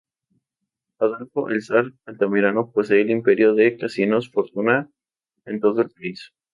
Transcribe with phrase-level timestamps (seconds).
[0.99, 4.89] Adolfo "El Zar" Altamirano posee el imperio de casinos Fortuna
[5.45, 6.33] en todo el país.